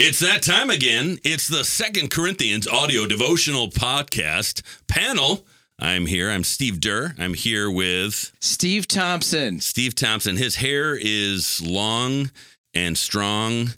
It's 0.00 0.20
that 0.20 0.42
time 0.42 0.70
again. 0.70 1.18
It's 1.24 1.48
the 1.48 1.64
Second 1.64 2.10
Corinthians 2.10 2.68
audio 2.68 3.04
devotional 3.06 3.68
podcast 3.68 4.62
panel. 4.86 5.44
I'm 5.80 6.06
here. 6.06 6.30
I'm 6.30 6.44
Steve 6.44 6.74
Deur. 6.80 7.18
I'm 7.18 7.34
here 7.34 7.68
with 7.70 8.32
Steve 8.40 8.86
Thompson. 8.86 9.60
Steve 9.60 9.94
Thompson. 9.96 10.36
His 10.36 10.56
hair 10.56 10.96
is 11.00 11.60
long 11.60 12.30
and 12.74 12.96
strong, 12.96 13.70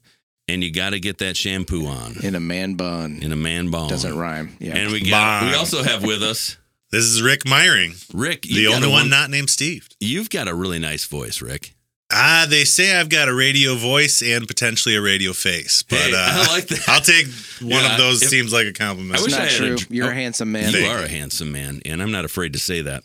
and 0.47 0.63
you 0.63 0.71
got 0.73 0.91
to 0.91 1.01
get 1.01 1.19
that 1.19 1.37
shampoo 1.39 1.87
on 1.87 2.17
In 2.23 2.35
a 2.35 2.41
man 2.41 2.75
bun. 2.75 3.21
in 3.23 3.33
a 3.33 3.37
man 3.37 3.71
bun. 3.71 3.89
Doesn't 3.89 4.17
rhyme. 4.17 4.57
Yeah. 4.61 4.77
And 4.77 4.93
we 4.93 5.01
got. 5.09 5.41
Bond. 5.41 5.53
We 5.53 5.57
also 5.57 5.83
have 5.83 6.03
with 6.05 6.23
us 6.23 6.57
This 6.91 7.05
is 7.05 7.23
Rick 7.23 7.45
Meyering, 7.45 7.93
Rick. 8.13 8.43
the 8.43 8.49
you've 8.51 8.71
got 8.73 8.77
only 8.77 8.89
a 8.89 8.93
one 8.93 9.09
not 9.11 9.31
named 9.31 9.49
Steve. 9.49 9.89
You've 10.01 10.29
got 10.31 10.49
a 10.49 10.55
really 10.55 10.79
nice 10.79 11.07
voice, 11.07 11.41
Rick. 11.41 11.75
Ah, 12.13 12.47
they 12.49 12.65
say 12.65 12.97
I've 12.99 13.09
got 13.09 13.29
a 13.29 13.35
radio 13.35 13.75
voice 13.77 14.21
and 14.23 14.47
potentially 14.49 14.97
a 14.97 15.01
radio 15.01 15.33
face, 15.33 15.83
but 15.83 15.99
Hey, 15.99 16.13
uh, 16.17 16.19
I 16.19 16.47
like 16.53 16.67
that. 16.69 16.89
I'll 16.89 17.01
take 17.01 17.27
one 17.61 17.71
Yeah, 17.85 17.93
of 17.93 17.99
those. 17.99 18.23
if- 18.23 18.29
seems 18.29 18.53
like 18.53 18.67
a 18.67 18.73
compliment. 18.73 19.19
I 19.19 19.23
wish 19.23 19.33
it's 19.33 19.39
I 19.39 19.43
not 19.67 19.79
had 19.79 19.91
a 19.91 19.95
You're 19.95 20.07
oh, 20.07 20.11
a 20.11 20.15
handsome 20.15 20.51
man. 20.53 20.73
You 20.73 20.87
are 20.87 20.99
a 20.99 21.09
handsome 21.09 21.53
man, 21.53 21.81
and 21.85 22.03
I'm 22.03 22.11
not 22.13 22.25
afraid 22.25 22.53
to 22.55 22.59
say 22.59 22.83
that. 22.83 23.05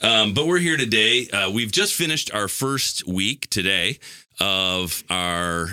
Um, 0.00 0.34
but 0.34 0.46
we're 0.46 0.58
here 0.58 0.76
today. 0.76 1.28
Uh, 1.30 1.50
we've 1.50 1.72
just 1.72 1.94
finished 1.94 2.32
our 2.34 2.46
first 2.48 3.06
week 3.08 3.48
today 3.50 3.98
of 4.40 5.02
our 5.08 5.68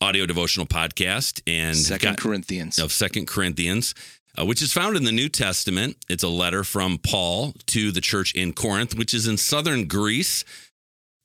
audio 0.00 0.26
devotional 0.26 0.66
podcast 0.66 1.40
and 1.46 1.76
Second 1.76 2.10
got- 2.12 2.18
Corinthians. 2.20 2.78
of 2.78 2.92
Second 2.92 3.26
Corinthians, 3.26 3.94
uh, 4.38 4.44
which 4.44 4.62
is 4.62 4.72
found 4.72 4.96
in 4.96 5.04
the 5.04 5.12
New 5.12 5.28
Testament. 5.28 5.96
It's 6.08 6.22
a 6.22 6.28
letter 6.28 6.64
from 6.64 6.98
Paul 6.98 7.54
to 7.66 7.90
the 7.90 8.00
church 8.00 8.34
in 8.34 8.52
Corinth, 8.52 8.94
which 8.96 9.12
is 9.14 9.26
in 9.26 9.36
southern 9.36 9.86
Greece. 9.86 10.44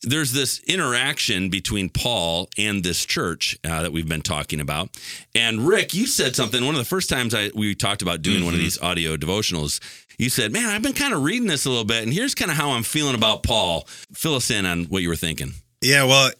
There's 0.04 0.32
this 0.32 0.60
interaction 0.62 1.50
between 1.50 1.90
Paul 1.90 2.50
and 2.58 2.84
this 2.84 3.06
church 3.06 3.58
uh, 3.64 3.84
that 3.84 3.92
we've 3.92 4.08
been 4.08 4.24
talking 4.24 4.60
about. 4.60 4.90
And 5.36 5.68
Rick, 5.68 5.94
you 5.94 6.08
said 6.08 6.36
something 6.36 6.66
one 6.66 6.74
of 6.74 6.80
the 6.80 6.86
first 6.86 7.10
times 7.10 7.36
I 7.36 7.52
we 7.54 7.76
talked 7.76 8.02
about 8.02 8.22
doing 8.24 8.44
one 8.44 8.54
of 8.56 8.60
Mhm. 8.60 8.64
these 8.64 8.80
audio 8.80 9.16
devotionals. 9.16 9.80
You 10.18 10.30
said, 10.30 10.52
"Man, 10.52 10.70
I've 10.70 10.82
been 10.82 10.94
kind 10.94 11.14
of 11.14 11.22
reading 11.22 11.48
this 11.48 11.66
a 11.66 11.70
little 11.70 11.86
bit, 11.86 12.04
and 12.04 12.14
here's 12.14 12.34
kind 12.36 12.50
of 12.52 12.58
how 12.58 12.72
I'm 12.72 12.84
feeling 12.84 13.16
about 13.16 13.44
Paul." 13.44 13.88
Fill 14.14 14.36
us 14.36 14.50
in 14.50 14.66
on 14.66 14.86
what 14.86 15.02
you 15.04 15.10
were 15.10 15.16
thinking. 15.16 15.56
Yeah, 15.82 16.04
well, 16.04 16.32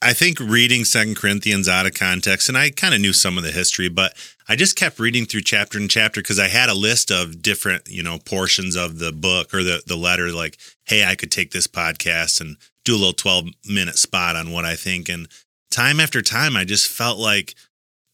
I 0.00 0.12
think 0.12 0.38
reading 0.38 0.84
Second 0.84 1.16
Corinthians 1.16 1.68
out 1.68 1.86
of 1.86 1.94
context, 1.94 2.48
and 2.48 2.56
I 2.56 2.70
kind 2.70 2.94
of 2.94 3.00
knew 3.00 3.12
some 3.12 3.36
of 3.36 3.42
the 3.42 3.50
history, 3.50 3.88
but 3.88 4.16
I 4.48 4.54
just 4.54 4.76
kept 4.76 5.00
reading 5.00 5.26
through 5.26 5.42
chapter 5.42 5.76
and 5.76 5.90
chapter 5.90 6.20
because 6.20 6.38
I 6.38 6.48
had 6.48 6.68
a 6.68 6.74
list 6.74 7.10
of 7.10 7.42
different, 7.42 7.88
you 7.88 8.02
know, 8.04 8.18
portions 8.20 8.76
of 8.76 9.00
the 9.00 9.10
book 9.12 9.52
or 9.52 9.64
the 9.64 9.82
the 9.86 9.96
letter. 9.96 10.30
Like, 10.30 10.56
hey, 10.84 11.04
I 11.04 11.16
could 11.16 11.32
take 11.32 11.50
this 11.50 11.66
podcast 11.66 12.40
and 12.40 12.56
do 12.88 12.96
a 12.96 12.98
little 12.98 13.12
twelve 13.12 13.46
minute 13.68 13.96
spot 13.96 14.34
on 14.34 14.50
what 14.50 14.64
I 14.64 14.74
think. 14.74 15.08
And 15.08 15.28
time 15.70 16.00
after 16.00 16.22
time, 16.22 16.56
I 16.56 16.64
just 16.64 16.88
felt 16.88 17.18
like 17.18 17.54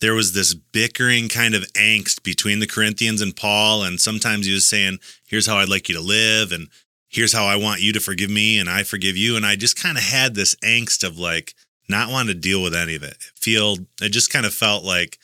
there 0.00 0.14
was 0.14 0.32
this 0.32 0.52
bickering 0.52 1.28
kind 1.28 1.54
of 1.54 1.62
angst 1.72 2.22
between 2.22 2.58
the 2.58 2.66
Corinthians 2.66 3.20
and 3.20 3.34
Paul. 3.34 3.84
And 3.84 4.00
sometimes 4.00 4.46
he 4.46 4.52
was 4.52 4.64
saying, 4.64 4.98
"Here's 5.26 5.46
how 5.46 5.58
I'd 5.58 5.68
like 5.68 5.88
you 5.88 5.94
to 5.94 6.00
live," 6.00 6.52
and 6.52 6.68
here's 7.08 7.32
how 7.32 7.46
I 7.46 7.56
want 7.56 7.80
you 7.80 7.92
to 7.92 8.00
forgive 8.00 8.30
me 8.30 8.58
and 8.58 8.68
I 8.68 8.82
forgive 8.82 9.16
you. 9.16 9.36
And 9.36 9.46
I 9.46 9.54
just 9.54 9.80
kind 9.80 9.96
of 9.96 10.02
had 10.02 10.34
this 10.34 10.56
angst 10.56 11.06
of 11.06 11.16
like 11.16 11.54
not 11.88 12.10
wanting 12.10 12.34
to 12.34 12.40
deal 12.40 12.60
with 12.60 12.74
any 12.74 12.96
of 12.96 13.04
it. 13.04 13.16
Feel 13.36 13.76
it 14.02 14.08
just 14.08 14.30
kind 14.30 14.44
of 14.44 14.52
felt 14.52 14.82
like, 14.84 15.18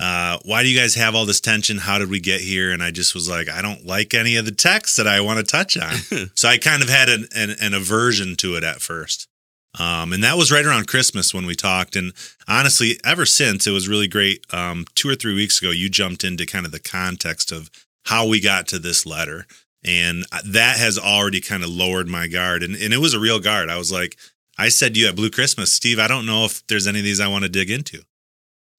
uh, 0.00 0.38
why 0.44 0.62
do 0.62 0.68
you 0.68 0.78
guys 0.78 0.94
have 0.94 1.14
all 1.14 1.26
this 1.26 1.40
tension? 1.40 1.78
How 1.78 1.98
did 1.98 2.10
we 2.10 2.20
get 2.20 2.40
here? 2.40 2.72
And 2.72 2.82
I 2.82 2.90
just 2.90 3.14
was 3.14 3.28
like, 3.28 3.48
I 3.48 3.62
don't 3.62 3.86
like 3.86 4.14
any 4.14 4.36
of 4.36 4.44
the 4.44 4.52
texts 4.52 4.96
that 4.96 5.06
I 5.06 5.20
want 5.20 5.38
to 5.38 5.44
touch 5.44 5.76
on. 5.76 6.30
so 6.34 6.48
I 6.48 6.58
kind 6.58 6.82
of 6.82 6.88
had 6.88 7.08
an, 7.08 7.28
an, 7.34 7.54
an 7.60 7.74
aversion 7.74 8.36
to 8.36 8.56
it 8.56 8.64
at 8.64 8.80
first. 8.80 9.28
Um, 9.78 10.12
and 10.12 10.22
that 10.22 10.36
was 10.36 10.52
right 10.52 10.66
around 10.66 10.86
Christmas 10.86 11.32
when 11.32 11.46
we 11.46 11.54
talked. 11.54 11.96
And 11.96 12.12
honestly, 12.46 12.98
ever 13.04 13.24
since, 13.24 13.66
it 13.66 13.70
was 13.70 13.88
really 13.88 14.08
great. 14.08 14.44
Um, 14.52 14.84
two 14.94 15.08
or 15.08 15.14
three 15.14 15.34
weeks 15.34 15.60
ago, 15.60 15.70
you 15.70 15.88
jumped 15.88 16.24
into 16.24 16.44
kind 16.44 16.66
of 16.66 16.72
the 16.72 16.80
context 16.80 17.52
of 17.52 17.70
how 18.04 18.26
we 18.26 18.40
got 18.40 18.66
to 18.68 18.78
this 18.78 19.06
letter 19.06 19.46
and 19.84 20.24
that 20.44 20.76
has 20.76 20.98
already 20.98 21.40
kind 21.40 21.62
of 21.62 21.70
lowered 21.70 22.08
my 22.08 22.26
guard 22.26 22.62
and, 22.62 22.74
and 22.76 22.92
it 22.92 22.98
was 22.98 23.14
a 23.14 23.20
real 23.20 23.40
guard 23.40 23.68
i 23.68 23.76
was 23.76 23.90
like 23.90 24.16
i 24.58 24.68
said 24.68 24.94
to 24.94 25.00
you 25.00 25.08
at 25.08 25.16
blue 25.16 25.30
christmas 25.30 25.72
steve 25.72 25.98
i 25.98 26.08
don't 26.08 26.26
know 26.26 26.44
if 26.44 26.66
there's 26.66 26.86
any 26.86 26.98
of 26.98 27.04
these 27.04 27.20
i 27.20 27.28
want 27.28 27.42
to 27.44 27.50
dig 27.50 27.70
into 27.70 28.02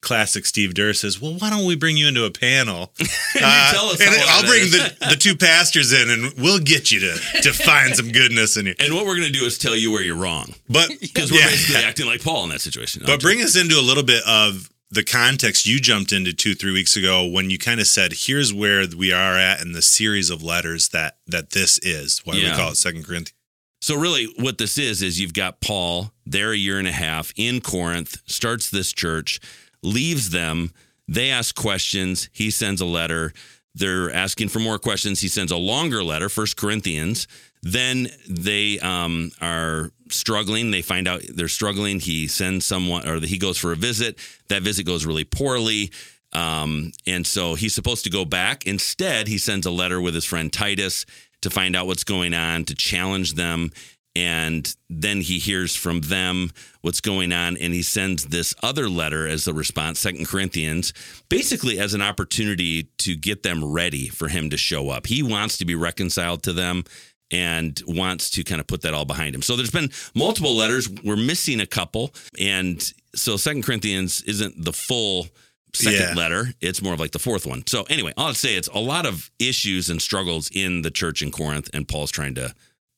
classic 0.03 0.45
steve 0.45 0.73
deur 0.73 0.93
says 0.95 1.19
well 1.21 1.33
why 1.39 1.49
don't 1.49 1.65
we 1.65 1.75
bring 1.75 1.97
you 1.97 2.07
into 2.07 2.23
a 2.25 2.29
panel 2.31 2.91
Uh, 2.99 3.71
tell 3.71 3.85
us 3.87 3.99
and 4.01 4.13
i'll 4.29 4.43
bring 4.45 4.63
the, 4.69 4.95
the 5.09 5.15
two 5.15 5.35
pastors 5.35 5.91
in 5.93 6.09
and 6.09 6.33
we'll 6.37 6.59
get 6.59 6.91
you 6.91 6.99
to, 6.99 7.13
to 7.41 7.51
find 7.53 7.95
some 7.95 8.11
goodness 8.11 8.57
in 8.57 8.65
you 8.67 8.75
And 8.79 8.93
what 8.93 9.05
we're 9.05 9.15
going 9.15 9.31
to 9.31 9.39
do 9.39 9.45
is 9.45 9.57
tell 9.57 9.75
you 9.75 9.91
where 9.91 10.03
you're 10.03 10.15
wrong. 10.17 10.53
but 10.69 10.89
Because 11.01 11.31
we're 11.31 11.39
yeah. 11.39 11.47
basically 11.49 11.83
acting 11.83 12.05
like 12.05 12.21
Paul 12.23 12.43
in 12.43 12.49
that 12.51 12.61
situation. 12.61 13.01
But 13.05 13.21
bring 13.21 13.41
us 13.41 13.55
into 13.55 13.75
a 13.79 13.81
little 13.81 14.03
bit 14.03 14.23
of 14.27 14.69
the 14.91 15.03
context 15.03 15.65
you 15.65 15.79
jumped 15.79 16.11
into 16.11 16.33
two, 16.33 16.53
three 16.53 16.71
weeks 16.71 16.95
ago 16.95 17.25
when 17.25 17.49
you 17.49 17.57
kind 17.57 17.79
of 17.79 17.87
said, 17.87 18.13
"Here's 18.13 18.53
where 18.53 18.85
we 18.95 19.11
are 19.11 19.35
at 19.37 19.59
in 19.61 19.71
the 19.71 19.81
series 19.81 20.29
of 20.29 20.43
letters 20.43 20.89
that 20.89 21.17
that 21.25 21.49
this 21.51 21.79
is." 21.79 22.21
Why 22.25 22.35
Yeah. 22.35 22.51
we 22.51 22.55
call 22.57 22.71
it 22.71 22.77
Second 22.77 23.03
Corinthians. 23.05 23.33
so 23.81 23.95
really, 23.95 24.25
what 24.37 24.59
this 24.59 24.77
is 24.77 25.01
is 25.01 25.19
you've 25.19 25.33
got 25.33 25.61
Paul 25.61 26.11
there 26.27 26.51
a 26.51 26.55
year 26.57 26.77
and 26.77 26.87
a 26.87 26.91
half 26.91 27.33
in 27.35 27.59
Corinth, 27.61 28.17
starts 28.27 28.69
this 28.69 28.93
church, 28.93 29.39
leaves 29.83 30.29
them. 30.29 30.71
They 31.07 31.29
ask 31.29 31.55
questions. 31.55 32.29
He 32.31 32.49
sends 32.49 32.81
a 32.81 32.85
letter. 32.85 33.33
They're 33.75 34.11
asking 34.11 34.49
for 34.49 34.59
more 34.59 34.79
questions. 34.79 35.19
He 35.19 35.27
sends 35.27 35.51
a 35.51 35.57
longer 35.57 36.03
letter, 36.03 36.29
First 36.29 36.57
Corinthians. 36.57 37.27
Then 37.63 38.09
they 38.29 38.79
um, 38.79 39.31
are 39.41 39.91
struggling. 40.09 40.71
They 40.71 40.81
find 40.81 41.07
out 41.07 41.21
they're 41.33 41.47
struggling. 41.47 41.99
He 41.99 42.27
sends 42.27 42.65
someone, 42.65 43.07
or 43.07 43.19
he 43.19 43.37
goes 43.37 43.57
for 43.57 43.71
a 43.71 43.75
visit. 43.75 44.19
That 44.49 44.61
visit 44.61 44.85
goes 44.85 45.05
really 45.05 45.23
poorly. 45.23 45.91
Um, 46.33 46.91
and 47.05 47.25
so 47.25 47.55
he's 47.55 47.73
supposed 47.73 48.03
to 48.03 48.09
go 48.09 48.25
back. 48.25 48.65
Instead, 48.67 49.27
he 49.27 49.37
sends 49.37 49.65
a 49.65 49.71
letter 49.71 50.01
with 50.01 50.13
his 50.15 50.25
friend 50.25 50.51
Titus 50.51 51.05
to 51.41 51.49
find 51.49 51.75
out 51.75 51.87
what's 51.87 52.03
going 52.03 52.33
on, 52.33 52.65
to 52.65 52.75
challenge 52.75 53.33
them. 53.33 53.71
And 54.15 54.75
then 54.89 55.21
he 55.21 55.39
hears 55.39 55.75
from 55.75 56.01
them 56.01 56.51
what's 56.81 57.01
going 57.01 57.33
on, 57.33 57.57
and 57.57 57.73
he 57.73 57.81
sends 57.81 58.25
this 58.25 58.53
other 58.61 58.87
letter 58.87 59.27
as 59.27 59.45
the 59.45 59.53
response, 59.55 59.99
Second 59.99 60.27
Corinthians, 60.27 60.93
basically 61.29 61.79
as 61.79 61.95
an 61.95 62.01
opportunity 62.03 62.83
to 62.99 63.15
get 63.15 63.41
them 63.41 63.65
ready 63.65 64.07
for 64.09 64.27
him 64.27 64.51
to 64.51 64.57
show 64.57 64.89
up. 64.89 65.07
He 65.07 65.23
wants 65.23 65.57
to 65.57 65.65
be 65.65 65.73
reconciled 65.73 66.43
to 66.43 66.53
them 66.53 66.83
and 67.31 67.81
wants 67.87 68.29
to 68.31 68.43
kind 68.43 68.61
of 68.61 68.67
put 68.67 68.81
that 68.83 68.93
all 68.93 69.05
behind 69.05 69.33
him. 69.33 69.41
So 69.41 69.55
there's 69.55 69.71
been 69.71 69.89
multiple 70.13 70.55
letters. 70.55 70.87
We're 71.03 71.15
missing 71.15 71.59
a 71.59 71.65
couple. 71.65 72.13
And 72.39 72.79
so 73.15 73.37
Second 73.37 73.63
Corinthians 73.63 74.21
isn't 74.21 74.63
the 74.63 74.73
full 74.73 75.27
second 75.73 75.99
Yeah. 75.99 76.13
letter. 76.13 76.53
It's 76.61 76.83
more 76.83 76.93
of 76.93 76.99
like 76.99 77.11
the 77.11 77.17
fourth 77.19 77.47
one. 77.47 77.65
So 77.65 77.81
anyway, 77.89 78.13
I'll 78.15 78.35
say 78.35 78.55
it's 78.55 78.67
a 78.67 78.77
lot 78.79 79.07
of 79.07 79.31
issues 79.39 79.89
and 79.89 79.99
struggles 79.99 80.51
in 80.53 80.83
the 80.83 80.91
church 80.91 81.23
in 81.23 81.31
Corinth, 81.31 81.71
and 81.73 81.87
Paul's 81.87 82.11
trying 82.11 82.35
to 82.35 82.53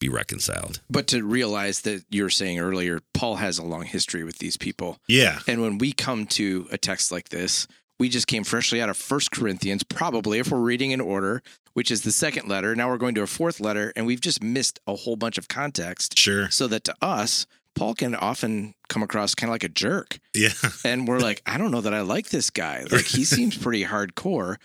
be 0.05 0.15
reconciled. 0.15 0.81
But 0.89 1.07
to 1.07 1.23
realize 1.23 1.81
that 1.81 2.03
you 2.09 2.23
were 2.23 2.29
saying 2.29 2.59
earlier, 2.59 2.99
Paul 3.13 3.35
has 3.37 3.57
a 3.57 3.63
long 3.63 3.83
history 3.83 4.23
with 4.23 4.37
these 4.39 4.57
people. 4.57 4.99
Yeah, 5.07 5.39
And 5.47 5.61
when 5.61 5.77
we 5.77 5.91
come 5.91 6.25
to 6.27 6.67
a 6.71 6.77
text 6.77 7.11
like 7.11 7.29
this, 7.29 7.67
we 7.99 8.09
just 8.09 8.27
came 8.27 8.43
freshly 8.43 8.81
out 8.81 8.89
of 8.89 8.97
First 8.97 9.31
Corinthians, 9.31 9.83
probably 9.83 10.39
if 10.39 10.51
we're 10.51 10.59
reading 10.59 10.91
in 10.91 10.99
order, 11.01 11.41
which 11.73 11.89
is 11.89 12.01
the 12.01 12.11
second 12.11 12.47
letter. 12.49 12.75
Now 12.75 12.89
we're 12.89 12.97
going 12.97 13.15
to 13.15 13.21
a 13.21 13.27
fourth 13.27 13.59
letter, 13.59 13.93
and 13.95 14.05
we've 14.05 14.21
just 14.21 14.43
missed 14.43 14.79
a 14.85 14.95
whole 14.95 15.15
bunch 15.15 15.37
of 15.37 15.47
context. 15.47 16.17
sure. 16.17 16.49
So 16.49 16.67
that 16.67 16.83
to 16.85 16.95
us, 17.01 17.45
Paul 17.73 17.93
can 17.95 18.13
often 18.15 18.73
come 18.89 19.01
across 19.03 19.33
kind 19.35 19.49
of 19.49 19.53
like 19.53 19.63
a 19.63 19.69
jerk. 19.69 20.19
Yeah, 20.33 20.49
And 20.85 21.07
we're 21.07 21.19
like, 21.19 21.41
I 21.45 21.57
don't 21.57 21.71
know 21.71 21.81
that 21.81 21.93
I 21.93 22.01
like 22.01 22.29
this 22.29 22.49
guy. 22.49 22.85
Like 22.91 23.05
he 23.05 23.23
seems 23.35 23.57
pretty 23.57 23.85
hardcore. 23.85 24.57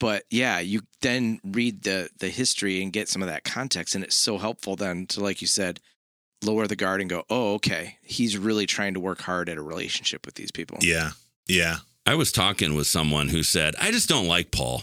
But 0.00 0.24
yeah, 0.30 0.60
you 0.60 0.82
then 1.02 1.40
read 1.44 1.82
the 1.82 2.08
the 2.18 2.28
history 2.28 2.82
and 2.82 2.92
get 2.92 3.08
some 3.08 3.22
of 3.22 3.28
that 3.28 3.44
context, 3.44 3.94
and 3.94 4.04
it's 4.04 4.16
so 4.16 4.38
helpful 4.38 4.76
then 4.76 5.06
to, 5.08 5.20
like 5.20 5.40
you 5.40 5.48
said, 5.48 5.80
lower 6.42 6.66
the 6.66 6.76
guard 6.76 7.00
and 7.00 7.10
go, 7.10 7.24
oh, 7.28 7.54
okay, 7.54 7.98
he's 8.02 8.38
really 8.38 8.66
trying 8.66 8.94
to 8.94 9.00
work 9.00 9.20
hard 9.20 9.48
at 9.48 9.56
a 9.58 9.62
relationship 9.62 10.24
with 10.24 10.36
these 10.36 10.52
people. 10.52 10.78
yeah, 10.80 11.10
yeah. 11.48 11.78
I 12.06 12.14
was 12.14 12.32
talking 12.32 12.74
with 12.74 12.86
someone 12.86 13.28
who 13.28 13.42
said, 13.42 13.74
I 13.78 13.90
just 13.90 14.08
don't 14.08 14.26
like 14.26 14.50
Paul. 14.50 14.82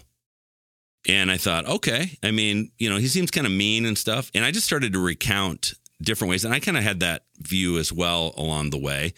And 1.07 1.31
I 1.31 1.37
thought, 1.37 1.65
okay. 1.67 2.19
I 2.21 2.29
mean, 2.29 2.71
you 2.77 2.87
know, 2.87 2.97
he 2.97 3.07
seems 3.07 3.31
kind 3.31 3.47
of 3.47 3.53
mean 3.53 3.85
and 3.85 3.97
stuff. 3.97 4.29
And 4.35 4.45
I 4.45 4.51
just 4.51 4.67
started 4.67 4.93
to 4.93 5.03
recount 5.03 5.73
different 5.99 6.29
ways. 6.29 6.45
And 6.45 6.53
I 6.53 6.59
kind 6.59 6.77
of 6.77 6.83
had 6.83 6.99
that 6.99 7.23
view 7.39 7.79
as 7.79 7.91
well 7.91 8.33
along 8.37 8.69
the 8.69 8.77
way. 8.77 9.13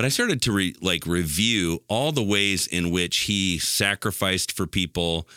But 0.00 0.06
I 0.06 0.08
started 0.08 0.40
to 0.42 0.52
re- 0.52 0.74
like 0.80 1.04
review 1.04 1.82
all 1.86 2.10
the 2.10 2.22
ways 2.22 2.66
in 2.66 2.90
which 2.90 3.18
he 3.18 3.58
sacrificed 3.58 4.50
for 4.50 4.66
people, 4.66 5.28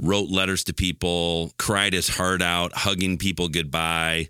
wrote 0.00 0.30
letters 0.30 0.62
to 0.62 0.72
people, 0.72 1.50
cried 1.58 1.92
his 1.92 2.08
heart 2.08 2.40
out, 2.40 2.72
hugging 2.72 3.18
people 3.18 3.48
goodbye. 3.48 4.28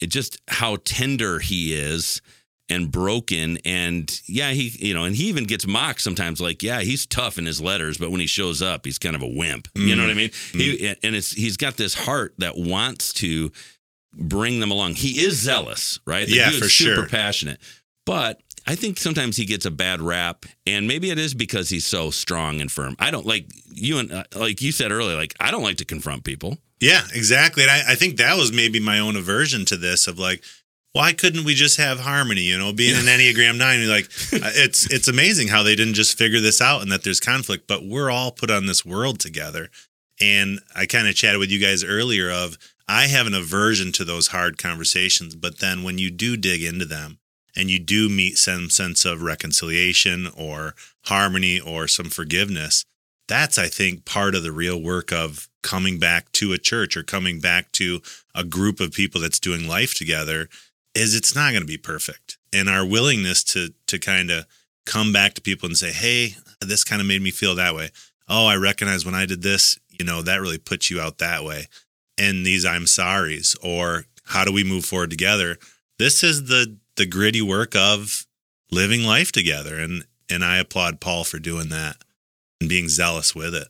It 0.00 0.10
just 0.10 0.40
how 0.46 0.76
tender 0.84 1.40
he 1.40 1.74
is 1.74 2.22
and 2.68 2.92
broken. 2.92 3.58
And 3.64 4.16
yeah 4.28 4.52
he 4.52 4.68
you 4.78 4.94
know 4.94 5.02
and 5.02 5.16
he 5.16 5.24
even 5.24 5.42
gets 5.42 5.66
mocked 5.66 6.02
sometimes 6.02 6.40
like 6.40 6.62
yeah 6.62 6.82
he's 6.82 7.04
tough 7.04 7.36
in 7.36 7.44
his 7.44 7.60
letters 7.60 7.98
but 7.98 8.12
when 8.12 8.20
he 8.20 8.28
shows 8.28 8.62
up 8.62 8.84
he's 8.84 9.00
kind 9.00 9.16
of 9.16 9.22
a 9.22 9.28
wimp. 9.28 9.66
You 9.74 9.96
know 9.96 10.02
what 10.02 10.10
i 10.10 10.14
mm. 10.14 10.18
mean? 10.18 10.28
Mm. 10.28 10.60
He, 10.60 10.96
and 11.02 11.16
it's 11.16 11.32
he's 11.32 11.56
got 11.56 11.76
this 11.76 11.94
heart 11.94 12.34
that 12.38 12.56
wants 12.56 13.12
to 13.14 13.50
bring 14.14 14.60
them 14.60 14.70
along. 14.70 14.94
He 14.94 15.20
is 15.20 15.36
zealous 15.36 15.98
right? 16.06 16.28
The 16.28 16.36
Yeah, 16.36 16.50
for 16.50 16.68
super 16.68 16.94
sure. 16.94 17.08
passionate. 17.08 17.58
But 18.06 18.40
I 18.66 18.74
think 18.76 18.98
sometimes 18.98 19.36
he 19.36 19.44
gets 19.44 19.66
a 19.66 19.70
bad 19.70 20.00
rap, 20.00 20.46
and 20.66 20.86
maybe 20.86 21.10
it 21.10 21.18
is 21.18 21.34
because 21.34 21.68
he's 21.68 21.86
so 21.86 22.10
strong 22.10 22.60
and 22.60 22.70
firm. 22.70 22.94
I 22.98 23.10
don't 23.10 23.26
like 23.26 23.46
you 23.72 23.98
and 23.98 24.12
uh, 24.12 24.24
like 24.36 24.62
you 24.62 24.72
said 24.72 24.92
earlier. 24.92 25.16
Like 25.16 25.34
I 25.40 25.50
don't 25.50 25.62
like 25.62 25.78
to 25.78 25.84
confront 25.84 26.24
people. 26.24 26.58
Yeah, 26.80 27.02
exactly. 27.14 27.62
And 27.62 27.70
I, 27.70 27.92
I 27.92 27.94
think 27.94 28.16
that 28.16 28.36
was 28.36 28.52
maybe 28.52 28.80
my 28.80 28.98
own 28.98 29.16
aversion 29.16 29.64
to 29.66 29.76
this 29.76 30.06
of 30.06 30.18
like, 30.18 30.42
why 30.92 31.12
couldn't 31.12 31.44
we 31.44 31.54
just 31.54 31.76
have 31.78 32.00
harmony? 32.00 32.42
You 32.42 32.58
know, 32.58 32.72
being 32.72 32.96
an 32.96 33.04
Enneagram 33.04 33.56
nine, 33.56 33.88
like 33.88 34.04
uh, 34.32 34.50
it's 34.54 34.90
it's 34.92 35.08
amazing 35.08 35.48
how 35.48 35.62
they 35.62 35.74
didn't 35.74 35.94
just 35.94 36.16
figure 36.16 36.40
this 36.40 36.60
out 36.60 36.82
and 36.82 36.92
that 36.92 37.02
there's 37.02 37.20
conflict, 37.20 37.66
but 37.66 37.84
we're 37.84 38.10
all 38.10 38.30
put 38.30 38.50
on 38.50 38.66
this 38.66 38.84
world 38.84 39.18
together. 39.18 39.70
And 40.20 40.60
I 40.76 40.86
kind 40.86 41.08
of 41.08 41.14
chatted 41.16 41.40
with 41.40 41.50
you 41.50 41.58
guys 41.58 41.82
earlier 41.82 42.30
of 42.30 42.58
I 42.86 43.06
have 43.06 43.26
an 43.26 43.34
aversion 43.34 43.90
to 43.92 44.04
those 44.04 44.28
hard 44.28 44.58
conversations, 44.58 45.34
but 45.34 45.58
then 45.58 45.82
when 45.82 45.98
you 45.98 46.10
do 46.10 46.36
dig 46.36 46.62
into 46.62 46.84
them 46.84 47.18
and 47.56 47.70
you 47.70 47.78
do 47.78 48.08
meet 48.08 48.38
some 48.38 48.70
sense 48.70 49.04
of 49.04 49.22
reconciliation 49.22 50.28
or 50.36 50.74
harmony 51.04 51.60
or 51.60 51.86
some 51.88 52.10
forgiveness, 52.10 52.84
that's 53.28 53.58
I 53.58 53.68
think 53.68 54.04
part 54.04 54.34
of 54.34 54.42
the 54.42 54.52
real 54.52 54.80
work 54.80 55.12
of 55.12 55.48
coming 55.62 55.98
back 55.98 56.30
to 56.32 56.52
a 56.52 56.58
church 56.58 56.96
or 56.96 57.02
coming 57.02 57.40
back 57.40 57.70
to 57.72 58.00
a 58.34 58.44
group 58.44 58.80
of 58.80 58.92
people 58.92 59.20
that's 59.20 59.38
doing 59.38 59.68
life 59.68 59.94
together 59.94 60.48
is 60.94 61.14
it's 61.14 61.34
not 61.34 61.50
going 61.50 61.62
to 61.62 61.66
be 61.66 61.78
perfect. 61.78 62.38
And 62.52 62.68
our 62.68 62.84
willingness 62.84 63.44
to 63.44 63.72
to 63.86 63.98
kind 63.98 64.30
of 64.30 64.46
come 64.84 65.12
back 65.12 65.34
to 65.34 65.40
people 65.40 65.68
and 65.68 65.76
say, 65.78 65.92
"Hey, 65.92 66.36
this 66.60 66.84
kind 66.84 67.00
of 67.00 67.06
made 67.06 67.22
me 67.22 67.30
feel 67.30 67.54
that 67.54 67.74
way." 67.74 67.90
Oh, 68.28 68.46
I 68.46 68.56
recognize 68.56 69.04
when 69.04 69.14
I 69.14 69.26
did 69.26 69.42
this, 69.42 69.78
you 69.88 70.04
know, 70.04 70.22
that 70.22 70.40
really 70.40 70.58
put 70.58 70.90
you 70.90 71.00
out 71.00 71.18
that 71.18 71.44
way. 71.44 71.68
And 72.18 72.44
these 72.44 72.64
I'm 72.64 72.84
sorries 72.84 73.56
or 73.62 74.06
how 74.24 74.44
do 74.44 74.52
we 74.52 74.64
move 74.64 74.84
forward 74.84 75.10
together? 75.10 75.58
This 75.98 76.22
is 76.22 76.44
the 76.44 76.76
the 76.96 77.06
gritty 77.06 77.42
work 77.42 77.74
of 77.74 78.26
living 78.70 79.04
life 79.04 79.32
together 79.32 79.78
and 79.78 80.04
and 80.30 80.44
I 80.44 80.58
applaud 80.58 81.00
Paul 81.00 81.24
for 81.24 81.38
doing 81.38 81.68
that 81.68 81.96
and 82.60 82.68
being 82.68 82.88
zealous 82.88 83.34
with 83.34 83.54
it. 83.54 83.68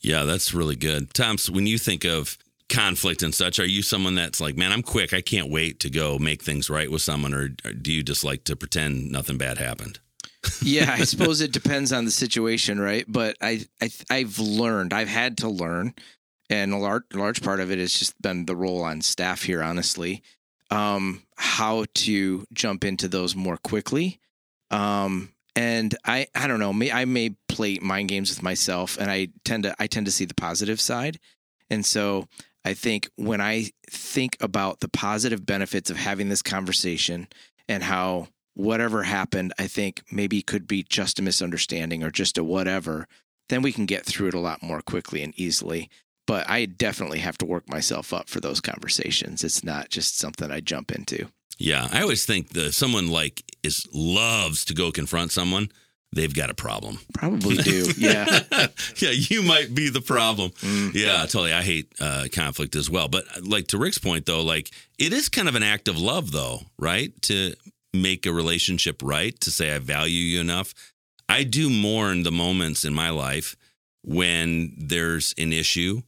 Yeah, 0.00 0.24
that's 0.24 0.54
really 0.54 0.76
good. 0.76 1.14
Toms, 1.14 1.50
when 1.50 1.66
you 1.66 1.78
think 1.78 2.04
of 2.04 2.36
conflict 2.68 3.22
and 3.22 3.34
such, 3.34 3.58
are 3.58 3.66
you 3.66 3.82
someone 3.82 4.14
that's 4.14 4.40
like, 4.40 4.56
man, 4.56 4.72
I'm 4.72 4.82
quick. 4.82 5.12
I 5.12 5.20
can't 5.20 5.50
wait 5.50 5.78
to 5.80 5.90
go 5.90 6.18
make 6.18 6.42
things 6.42 6.70
right 6.70 6.90
with 6.90 7.02
someone, 7.02 7.34
or, 7.34 7.50
or 7.64 7.72
do 7.72 7.92
you 7.92 8.02
just 8.02 8.24
like 8.24 8.44
to 8.44 8.56
pretend 8.56 9.10
nothing 9.10 9.36
bad 9.36 9.58
happened? 9.58 10.00
yeah, 10.62 10.96
I 10.98 11.04
suppose 11.04 11.40
it 11.40 11.52
depends 11.52 11.92
on 11.92 12.06
the 12.06 12.10
situation, 12.10 12.80
right? 12.80 13.04
But 13.06 13.36
I, 13.40 13.66
I 13.80 13.90
I've 14.10 14.38
learned, 14.38 14.92
I've 14.92 15.08
had 15.08 15.38
to 15.38 15.48
learn, 15.48 15.94
and 16.48 16.72
a 16.72 16.78
large 16.78 17.04
large 17.12 17.42
part 17.42 17.60
of 17.60 17.70
it 17.70 17.78
has 17.78 17.92
just 17.92 18.20
been 18.22 18.46
the 18.46 18.56
role 18.56 18.82
on 18.82 19.02
staff 19.02 19.42
here, 19.42 19.62
honestly, 19.62 20.22
um, 20.70 21.22
how 21.36 21.84
to 21.94 22.44
jump 22.52 22.84
into 22.84 23.08
those 23.08 23.34
more 23.34 23.56
quickly. 23.56 24.20
Um, 24.70 25.32
and 25.56 25.96
I 26.04 26.28
I 26.34 26.46
don't 26.46 26.60
know, 26.60 26.72
may 26.72 26.92
I 26.92 27.04
may 27.04 27.34
play 27.48 27.78
mind 27.80 28.08
games 28.08 28.30
with 28.30 28.42
myself, 28.42 28.96
and 28.98 29.10
I 29.10 29.28
tend 29.44 29.64
to 29.64 29.74
I 29.78 29.86
tend 29.86 30.06
to 30.06 30.12
see 30.12 30.24
the 30.24 30.34
positive 30.34 30.80
side, 30.80 31.18
and 31.68 31.84
so 31.84 32.28
I 32.64 32.74
think 32.74 33.10
when 33.16 33.40
I 33.40 33.70
think 33.90 34.36
about 34.40 34.80
the 34.80 34.88
positive 34.88 35.44
benefits 35.46 35.90
of 35.90 35.96
having 35.96 36.28
this 36.28 36.42
conversation 36.42 37.28
and 37.68 37.82
how 37.82 38.28
whatever 38.54 39.02
happened, 39.02 39.52
I 39.58 39.66
think 39.66 40.02
maybe 40.12 40.42
could 40.42 40.66
be 40.66 40.82
just 40.82 41.18
a 41.18 41.22
misunderstanding 41.22 42.02
or 42.02 42.10
just 42.10 42.36
a 42.36 42.44
whatever, 42.44 43.06
then 43.48 43.62
we 43.62 43.72
can 43.72 43.86
get 43.86 44.04
through 44.04 44.28
it 44.28 44.34
a 44.34 44.40
lot 44.40 44.62
more 44.62 44.82
quickly 44.82 45.22
and 45.22 45.32
easily. 45.38 45.88
But 46.26 46.48
I 46.48 46.66
definitely 46.66 47.18
have 47.20 47.38
to 47.38 47.46
work 47.46 47.68
myself 47.68 48.12
up 48.12 48.28
for 48.28 48.40
those 48.40 48.60
conversations. 48.60 49.42
It's 49.42 49.64
not 49.64 49.88
just 49.88 50.18
something 50.18 50.50
I 50.50 50.60
jump 50.60 50.92
into. 50.92 51.28
Yeah, 51.58 51.88
I 51.92 52.02
always 52.02 52.24
think 52.24 52.50
that 52.50 52.72
someone 52.72 53.08
like 53.08 53.42
is 53.62 53.86
loves 53.92 54.64
to 54.66 54.74
go 54.74 54.90
confront 54.90 55.32
someone. 55.32 55.70
They've 56.12 56.34
got 56.34 56.50
a 56.50 56.54
problem. 56.54 56.98
Probably 57.14 57.56
do. 57.56 57.92
Yeah. 57.98 58.40
yeah, 58.96 59.10
you 59.10 59.42
might 59.42 59.74
be 59.74 59.90
the 59.90 60.00
problem. 60.00 60.50
Mm. 60.50 60.94
Yeah, 60.94 61.18
totally. 61.20 61.52
I 61.52 61.62
hate 61.62 61.92
uh, 62.00 62.26
conflict 62.32 62.74
as 62.74 62.90
well. 62.90 63.08
But 63.08 63.24
like 63.42 63.68
to 63.68 63.78
Rick's 63.78 63.98
point, 63.98 64.26
though, 64.26 64.42
like 64.42 64.70
it 64.98 65.12
is 65.12 65.28
kind 65.28 65.48
of 65.48 65.54
an 65.54 65.62
act 65.62 65.86
of 65.86 65.98
love, 65.98 66.32
though, 66.32 66.60
right? 66.78 67.12
To 67.22 67.54
make 67.92 68.26
a 68.26 68.32
relationship 68.32 69.02
right, 69.02 69.38
to 69.40 69.50
say 69.50 69.74
I 69.74 69.78
value 69.78 70.14
you 70.14 70.40
enough. 70.40 70.74
I 71.28 71.44
do 71.44 71.70
mourn 71.70 72.24
the 72.24 72.32
moments 72.32 72.84
in 72.84 72.94
my 72.94 73.10
life 73.10 73.54
when 74.02 74.74
there's 74.78 75.34
an 75.38 75.52
issue 75.52 76.02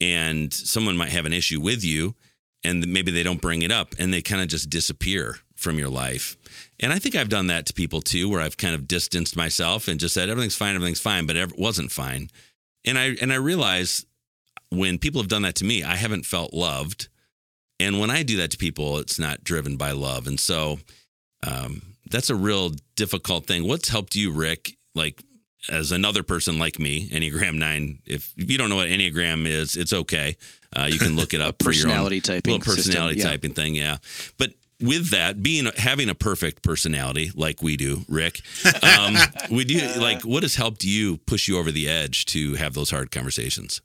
and 0.00 0.52
someone 0.52 0.96
might 0.96 1.10
have 1.10 1.26
an 1.26 1.32
issue 1.32 1.60
with 1.60 1.84
you 1.84 2.14
and 2.64 2.86
maybe 2.88 3.10
they 3.10 3.22
don't 3.22 3.40
bring 3.40 3.62
it 3.62 3.72
up 3.72 3.94
and 3.98 4.12
they 4.12 4.22
kind 4.22 4.42
of 4.42 4.48
just 4.48 4.70
disappear 4.70 5.36
from 5.54 5.78
your 5.78 5.88
life. 5.88 6.36
And 6.80 6.92
I 6.92 6.98
think 6.98 7.16
I've 7.16 7.28
done 7.28 7.48
that 7.48 7.66
to 7.66 7.72
people 7.72 8.00
too, 8.00 8.28
where 8.28 8.40
I've 8.40 8.56
kind 8.56 8.74
of 8.74 8.86
distanced 8.86 9.36
myself 9.36 9.88
and 9.88 9.98
just 9.98 10.14
said 10.14 10.28
everything's 10.28 10.56
fine, 10.56 10.74
everything's 10.74 11.00
fine, 11.00 11.26
but 11.26 11.36
it 11.36 11.58
wasn't 11.58 11.90
fine. 11.90 12.30
And 12.84 12.98
I 12.98 13.16
and 13.20 13.32
I 13.32 13.36
realize 13.36 14.06
when 14.70 14.98
people 14.98 15.20
have 15.20 15.28
done 15.28 15.42
that 15.42 15.56
to 15.56 15.64
me, 15.64 15.82
I 15.82 15.96
haven't 15.96 16.26
felt 16.26 16.54
loved. 16.54 17.08
And 17.80 17.98
when 17.98 18.10
I 18.10 18.22
do 18.22 18.36
that 18.38 18.50
to 18.52 18.58
people, 18.58 18.98
it's 18.98 19.18
not 19.18 19.44
driven 19.44 19.76
by 19.76 19.92
love. 19.92 20.26
And 20.26 20.38
so 20.38 20.78
um, 21.46 21.82
that's 22.10 22.30
a 22.30 22.34
real 22.34 22.72
difficult 22.96 23.46
thing. 23.46 23.66
What's 23.66 23.88
helped 23.88 24.14
you, 24.14 24.32
Rick? 24.32 24.76
Like 24.94 25.22
as 25.68 25.92
another 25.92 26.22
person 26.22 26.58
like 26.58 26.78
me, 26.78 27.08
Enneagram 27.10 27.54
Nine. 27.54 27.98
If 28.06 28.32
you 28.36 28.58
don't 28.58 28.68
know 28.68 28.76
what 28.76 28.88
Enneagram 28.88 29.46
is, 29.46 29.76
it's 29.76 29.92
okay. 29.92 30.36
Uh, 30.74 30.88
you 30.90 30.98
can 30.98 31.16
look 31.16 31.34
it 31.34 31.40
up 31.40 31.56
for 31.62 31.72
your 31.72 31.88
own 31.88 31.92
personality 31.92 32.20
typing. 32.20 32.52
little 32.52 32.74
personality 32.74 33.16
system. 33.16 33.30
Yeah. 33.30 33.36
typing 33.36 33.54
thing. 33.54 33.74
Yeah, 33.74 33.96
but 34.38 34.52
with 34.80 35.10
that 35.10 35.42
being 35.42 35.66
having 35.76 36.08
a 36.08 36.14
perfect 36.14 36.62
personality 36.62 37.32
like 37.34 37.62
we 37.62 37.76
do, 37.76 38.02
Rick, 38.08 38.40
um, 38.82 39.16
we 39.50 39.64
do 39.64 39.80
like 39.98 40.22
what 40.22 40.42
has 40.42 40.54
helped 40.54 40.84
you 40.84 41.18
push 41.18 41.48
you 41.48 41.58
over 41.58 41.72
the 41.72 41.88
edge 41.88 42.26
to 42.26 42.54
have 42.54 42.74
those 42.74 42.90
hard 42.90 43.10
conversations. 43.10 43.80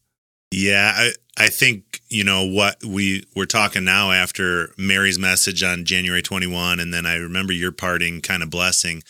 Yeah, 0.51 0.93
I, 0.95 1.11
I 1.35 1.49
think, 1.49 2.01
you 2.09 2.23
know, 2.23 2.45
what 2.45 2.83
we 2.83 3.25
we're 3.35 3.45
talking 3.45 3.83
now 3.83 4.11
after 4.11 4.71
Mary's 4.77 5.17
message 5.17 5.63
on 5.63 5.83
January 5.83 6.21
21 6.21 6.79
and 6.79 6.93
then 6.93 7.07
I 7.07 7.15
remember 7.15 7.53
your 7.53 7.71
parting 7.71 8.21
kind 8.21 8.43
of 8.43 8.51
blessing 8.51 9.01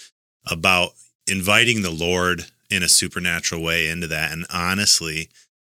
about 0.50 0.92
inviting 1.28 1.82
the 1.82 1.92
Lord 1.92 2.46
in 2.74 2.84
a 2.84 2.90
supernatural 2.90 3.62
way 3.62 3.88
into 3.88 4.08
that 4.08 4.32
and 4.32 4.46
honestly, 4.52 5.30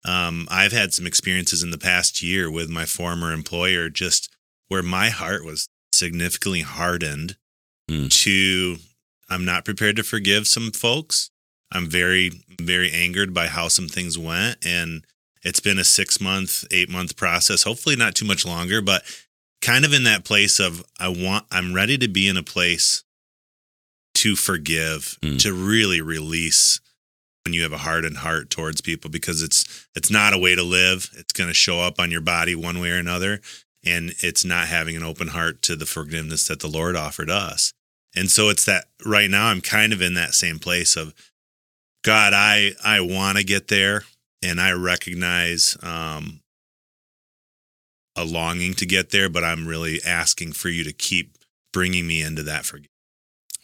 um, 0.06 0.48
I've 0.52 0.72
had 0.72 0.94
some 0.94 1.06
experiences 1.08 1.64
in 1.64 1.72
the 1.72 1.78
past 1.78 2.22
year 2.22 2.50
with 2.52 2.70
my 2.70 2.86
former 2.86 3.32
employer 3.34 3.90
just 3.90 4.30
where 4.68 4.84
my 4.84 5.10
heart 5.10 5.44
was 5.46 5.68
significantly 5.94 6.62
hardened 6.62 7.36
Mm. 7.90 8.12
to 8.24 8.78
I'm 9.30 9.46
not 9.46 9.66
prepared 9.66 9.96
to 9.96 10.04
forgive 10.04 10.48
some 10.48 10.72
folks. 10.72 11.32
I'm 11.72 11.88
very, 11.90 12.32
very 12.62 12.92
angered 12.92 13.34
by 13.34 13.48
how 13.48 13.68
some 13.68 13.88
things 13.88 14.16
went. 14.18 14.58
And 14.66 15.04
it's 15.44 15.60
been 15.60 15.80
a 15.80 15.84
six 15.84 16.20
month, 16.22 16.66
eight 16.72 16.90
month 16.90 17.16
process, 17.16 17.64
hopefully 17.64 17.96
not 17.96 18.14
too 18.16 18.26
much 18.26 18.46
longer, 18.46 18.80
but 18.82 19.04
kind 19.64 19.86
of 19.86 19.94
in 19.94 20.04
that 20.04 20.24
place 20.24 20.60
of 20.60 20.84
I 21.00 21.08
want, 21.10 21.46
I'm 21.52 21.74
ready 21.74 21.98
to 21.98 22.08
be 22.08 22.28
in 22.28 22.38
a 22.38 22.44
place 22.44 23.04
to 24.16 24.36
forgive, 24.36 25.18
Mm. 25.22 25.40
to 25.40 25.54
really 25.54 26.02
release 26.02 26.80
when 27.50 27.56
you 27.56 27.64
have 27.64 27.74
a 27.74 27.80
hardened 27.80 28.18
heart 28.18 28.52
towards 28.52 28.80
people 28.80 29.10
because 29.10 29.42
it's 29.42 29.88
it's 29.96 30.12
not 30.12 30.34
a 30.34 30.38
way 30.38 30.54
to 30.54 30.62
live. 30.62 31.10
It's 31.18 31.34
going 31.34 31.50
to 31.50 31.54
show 31.54 31.82
up 31.82 32.00
on 32.00 32.12
your 32.12 32.22
body 32.22 32.54
one 32.54 32.80
way 32.80 32.92
or 32.92 32.98
another 32.98 33.42
and 33.84 34.14
it's 34.20 34.46
not 34.46 34.68
having 34.68 34.96
an 34.96 35.04
open 35.04 35.30
heart 35.30 35.64
to 35.64 35.76
the 35.76 35.88
forgiveness 35.88 36.48
that 36.48 36.60
the 36.60 36.68
Lord 36.68 36.96
offered 36.96 37.30
us. 37.30 37.74
And 38.16 38.30
so 38.30 38.50
it's 38.50 38.66
that 38.66 38.86
right 39.04 39.32
now 39.32 39.48
I'm 39.48 39.62
kind 39.62 39.94
of 39.94 40.02
in 40.02 40.14
that 40.14 40.36
same 40.36 40.60
place 40.60 40.96
of 40.96 41.16
God, 42.04 42.34
I 42.36 42.74
I 42.84 43.02
want 43.02 43.40
to 43.40 43.44
get 43.44 43.68
there 43.68 44.04
and 44.44 44.62
I 44.62 44.74
recognize 44.74 45.76
um 45.82 46.42
a 48.16 48.24
longing 48.24 48.76
to 48.76 48.86
get 48.86 49.10
there, 49.10 49.28
but 49.30 49.44
I'm 49.44 49.68
really 49.68 50.02
asking 50.06 50.52
for 50.52 50.70
you 50.70 50.84
to 50.84 50.94
keep 50.94 51.36
bringing 51.74 52.06
me 52.06 52.22
into 52.22 52.44
that 52.44 52.66
forgiveness. 52.66 52.92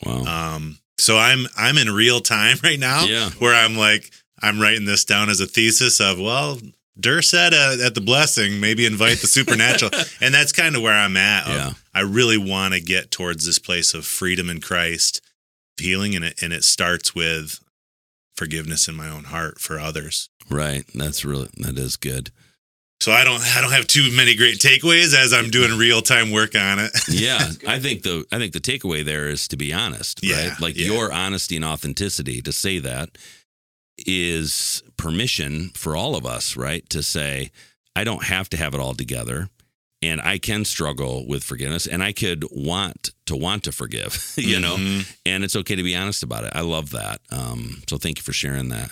Wow. 0.04 0.56
Um 0.56 0.80
so 0.98 1.18
I'm 1.18 1.48
I'm 1.58 1.78
in 1.78 1.90
real 1.92 2.20
time 2.22 2.58
right 2.64 2.80
now 2.80 3.06
Yeah. 3.06 3.30
where 3.40 3.54
I'm 3.56 3.76
like 3.78 4.12
I'm 4.42 4.60
writing 4.62 4.86
this 4.86 5.06
down 5.06 5.30
as 5.30 5.40
a 5.40 5.46
thesis 5.48 6.00
of 6.00 6.20
well 6.20 6.60
Deur 7.00 7.22
said 7.24 7.54
uh, 7.54 7.76
at 7.86 7.94
the 7.96 8.02
blessing 8.02 8.60
maybe 8.62 8.86
invite 8.86 9.18
the 9.18 9.28
supernatural 9.28 9.92
and 10.22 10.34
that's 10.34 10.52
kind 10.54 10.76
of 10.76 10.82
where 10.82 10.94
I'm 10.94 11.18
at. 11.18 11.48
Yeah. 11.48 11.74
I 11.94 12.02
really 12.02 12.38
want 12.38 12.74
to 12.74 12.80
get 12.82 13.12
towards 13.12 13.46
this 13.46 13.60
place 13.60 13.94
of 13.94 14.06
freedom 14.06 14.50
in 14.50 14.62
Christ, 14.62 15.22
healing 15.78 16.16
and 16.16 16.24
it 16.26 16.42
and 16.42 16.54
it 16.54 16.64
starts 16.64 17.14
with 17.14 17.60
forgiveness 18.36 18.88
in 18.88 18.96
my 18.96 19.10
own 19.10 19.26
heart 19.26 19.60
for 19.60 19.80
others. 19.80 20.30
Right. 20.50 20.86
That's 20.94 21.26
really 21.26 21.50
that 21.58 21.78
is 21.78 21.96
good. 21.98 22.32
So 23.06 23.12
I 23.12 23.24
don't 23.24 23.40
I 23.56 23.62
don't 23.62 23.72
have 23.72 23.86
too 23.86 24.10
many 24.14 24.34
great 24.34 24.58
takeaways 24.58 25.14
as 25.14 25.32
I'm 25.32 25.52
doing 25.52 25.78
real 25.78 26.02
time 26.02 26.32
work 26.32 26.56
on 26.56 26.80
it. 26.80 26.90
Yeah. 27.08 27.52
I 27.68 27.78
think 27.78 28.02
the 28.02 28.26
I 28.32 28.40
think 28.40 28.54
the 28.54 28.60
takeaway 28.60 29.06
there 29.06 29.28
is 29.28 29.48
to 29.50 29.58
be 29.58 29.72
honest, 29.72 30.22
Yeah, 30.24 30.48
right? 30.50 30.60
Like 30.60 30.76
yeah. 30.76 30.88
your 30.88 31.12
honesty 31.14 31.56
and 31.56 31.64
authenticity 31.64 32.42
to 32.42 32.52
say 32.52 32.80
that 32.80 33.10
is 34.00 34.82
permission 34.98 35.70
for 35.76 35.96
all 35.96 36.16
of 36.16 36.26
us, 36.26 36.58
right? 36.58 36.90
To 36.90 37.04
say, 37.04 37.52
I 37.96 38.04
don't 38.06 38.24
have 38.24 38.50
to 38.50 38.58
have 38.58 38.74
it 38.74 38.80
all 38.80 38.96
together. 38.96 39.50
and 40.02 40.20
I 40.22 40.38
can 40.40 40.66
struggle 40.66 41.26
with 41.28 41.44
forgiveness, 41.44 41.88
and 41.88 42.04
I 42.04 42.12
could 42.12 42.44
want 42.52 43.12
to 43.28 43.36
want 43.36 43.64
to 43.66 43.72
forgive, 43.72 44.34
you 44.36 44.60
know, 44.60 44.78
Mhm. 44.78 45.06
and 45.26 45.44
it's 45.44 45.56
okay 45.56 45.76
to 45.76 45.84
be 45.84 45.96
honest 45.96 46.22
about 46.24 46.44
it. 46.44 46.52
I 46.56 46.62
love 46.62 46.90
that. 46.92 47.22
Um, 47.32 47.82
so 47.88 47.98
thank 47.98 48.18
you 48.18 48.24
for 48.24 48.34
sharing 48.34 48.70
that. 48.70 48.90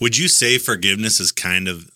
Would 0.00 0.16
you 0.18 0.28
say 0.28 0.58
forgiveness 0.58 1.18
is 1.20 1.32
kind 1.32 1.66
of 1.68 1.88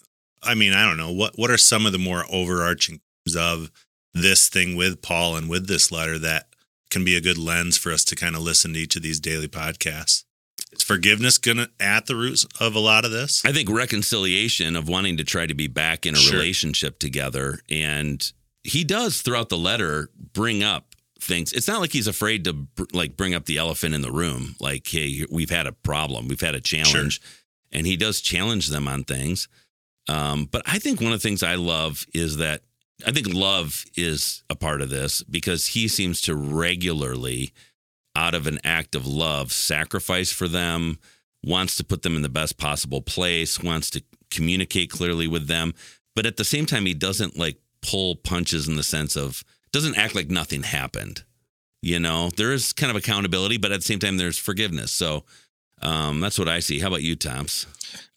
I 0.43 0.55
mean, 0.55 0.73
I 0.73 0.87
don't 0.87 0.97
know. 0.97 1.11
What 1.13 1.39
what 1.39 1.51
are 1.51 1.59
some 1.59 1.87
of 1.87 1.93
the 1.93 1.99
more 1.99 2.25
overarching 2.31 3.01
themes 3.25 3.37
of 3.37 3.71
this 4.15 4.49
thing 4.49 4.77
with 4.77 5.03
Paul 5.03 5.37
and 5.37 5.49
with 5.49 5.67
this 5.69 5.91
letter 5.93 6.19
that 6.19 6.49
can 6.91 7.05
be 7.05 7.17
a 7.17 7.21
good 7.21 7.39
lens 7.39 7.79
for 7.79 7.93
us 7.93 8.05
to 8.05 8.15
kind 8.17 8.37
of 8.37 8.43
listen 8.43 8.75
to 8.75 8.79
each 8.81 8.97
of 8.97 9.03
these 9.03 9.21
daily 9.21 9.49
podcasts? 9.49 10.25
Is 10.73 10.83
forgiveness 10.83 11.39
gonna 11.39 11.69
at 11.81 12.07
the 12.07 12.17
roots 12.17 12.47
of 12.61 12.75
a 12.75 12.79
lot 12.81 13.05
of 13.05 13.11
this? 13.11 13.43
I 13.45 13.53
think 13.53 13.69
reconciliation 13.71 14.75
of 14.77 14.89
wanting 14.89 15.17
to 15.19 15.25
try 15.25 15.47
to 15.47 15.55
be 15.55 15.67
back 15.67 16.07
in 16.07 16.15
a 16.15 16.19
Sure. 16.19 16.33
relationship 16.35 16.99
together. 16.99 17.61
And 17.69 18.31
he 18.65 18.85
does 18.85 19.21
throughout 19.23 19.49
the 19.49 19.59
letter 19.59 20.11
bring 20.33 20.63
up 20.63 20.95
things. 21.21 21.53
It's 21.53 21.69
not 21.69 21.81
like 21.81 21.93
he's 21.93 22.07
afraid 22.07 22.45
to 22.45 22.53
br- 22.53 22.85
like 22.93 23.17
bring 23.17 23.35
up 23.35 23.45
the 23.47 23.59
elephant 23.59 23.95
in 23.95 24.01
the 24.03 24.13
room. 24.13 24.57
Like, 24.61 24.87
hey, 24.87 25.25
we've 25.31 25.51
had 25.51 25.67
a 25.67 25.73
problem, 25.73 26.27
we've 26.29 26.41
had 26.41 26.55
a 26.55 26.61
challenge, 26.61 27.21
and 27.71 27.87
he 27.87 27.97
does 27.97 28.21
challenge 28.21 28.69
them 28.69 28.89
on 28.89 29.05
things. 29.05 29.49
Um, 30.09 30.47
but 30.50 30.62
I 30.66 30.78
think 30.78 31.00
one 31.00 31.12
of 31.12 31.21
the 31.21 31.28
things 31.28 31.42
I 31.42 31.54
love 31.54 32.06
is 32.12 32.38
that 32.38 32.62
I 33.06 33.12
think 33.12 33.32
love 33.32 33.85
is 33.97 34.42
a 34.50 34.56
part 34.56 34.80
of 34.80 34.90
this 34.90 35.23
because 35.23 35.68
he 35.68 35.88
seems 35.88 36.21
to 36.23 36.35
regularly, 36.35 37.52
out 38.14 38.35
of 38.35 38.47
an 38.47 38.59
act 38.64 38.94
of 38.94 39.06
love, 39.06 39.52
sacrifice 39.52 40.32
for 40.32 40.49
them, 40.49 40.99
wants 41.44 41.76
to 41.76 41.85
put 41.85 42.02
them 42.02 42.16
in 42.16 42.23
the 42.23 42.28
best 42.28 42.59
possible 42.59 43.02
place, 43.02 43.61
wants 43.61 43.90
to 43.90 44.02
communicate 44.30 44.90
clearly 44.90 45.26
with 45.26 45.47
them. 45.47 45.75
But 46.14 46.26
at 46.26 46.37
the 46.37 46.44
same 46.44 46.66
time, 46.66 46.87
he 46.87 46.94
doesn't 46.94 47.38
like 47.38 47.59
pull 47.80 48.16
punches 48.16 48.68
in 48.68 48.76
the 48.76 48.82
sense 48.82 49.16
of, 49.16 49.42
doesn't 49.73 49.97
act 49.97 50.14
like 50.14 50.30
nothing 50.30 50.62
happened. 50.62 51.25
You 51.80 51.99
know, 51.99 52.30
there 52.37 52.52
is 52.52 52.73
kind 52.73 52.90
of 52.90 52.97
accountability, 52.97 53.56
but 53.56 53.73
at 53.73 53.80
the 53.80 53.87
same 53.87 53.99
time, 53.99 54.16
there's 54.16 54.38
forgiveness. 54.38 54.92
So 54.92 55.25
um, 55.80 56.21
that's 56.21 56.38
what 56.38 56.49
I 56.49 56.61
see. 56.61 56.78
How 56.78 56.88
about 56.88 57.02
you, 57.02 57.16
Toms? 57.16 57.66